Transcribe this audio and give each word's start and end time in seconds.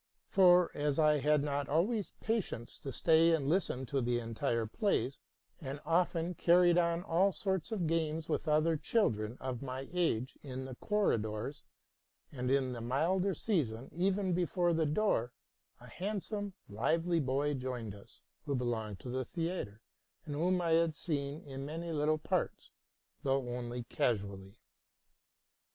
For 0.31 0.71
as 0.73 0.97
I 0.97 1.19
had 1.19 1.43
not 1.43 1.69
always 1.69 2.11
patience 2.21 2.79
to 2.79 2.91
stay 2.91 3.33
and 3.35 3.47
listen 3.47 3.85
to 3.85 4.01
the 4.01 4.17
entire 4.17 4.65
plays, 4.65 5.19
and 5.61 5.79
often 5.85 6.33
carried 6.33 6.75
on 6.75 7.03
all 7.03 7.31
sorts 7.31 7.71
of 7.71 7.85
games 7.85 8.27
with 8.27 8.47
other 8.47 8.75
children 8.77 9.37
of 9.39 9.61
my 9.61 9.87
age 9.93 10.39
in 10.41 10.65
the 10.65 10.73
corridors, 10.73 11.65
and 12.31 12.49
in 12.49 12.73
the 12.73 12.81
milder 12.81 13.35
season 13.35 13.91
even 13.95 14.33
before 14.33 14.73
the 14.73 14.87
door, 14.87 15.33
a 15.79 15.87
handsome, 15.87 16.53
lively 16.67 17.19
boy 17.19 17.53
joined 17.53 17.93
us, 17.93 18.23
who 18.47 18.55
be 18.55 18.65
longed 18.65 18.99
to 19.01 19.09
the 19.11 19.23
theatre, 19.23 19.81
and 20.25 20.33
whom 20.33 20.59
I 20.61 20.71
had 20.71 20.95
seen 20.95 21.43
in 21.43 21.63
many 21.63 21.91
little 21.91 22.17
parts, 22.17 22.71
though 23.21 23.47
only 23.55 23.83
casually. 23.83 24.57